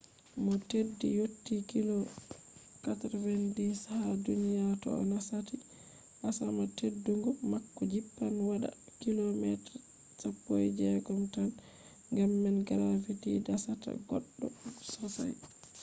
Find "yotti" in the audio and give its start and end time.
1.19-1.55